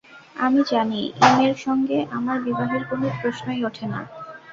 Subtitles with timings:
[0.35, 3.99] আমি জানি, ই মেয়ের সঙ্গে আমার বিবাহের কোনো প্রশ্নই ওঠে না।